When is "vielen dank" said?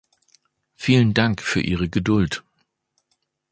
0.77-1.43